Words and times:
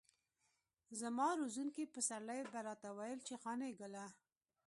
زما 0.99 1.27
روزونکي 1.41 1.83
پسرلي 1.93 2.41
به 2.51 2.59
راته 2.67 2.89
ويل 2.97 3.19
چې 3.27 3.35
قانع 3.43 3.71
ګله. 3.79 4.05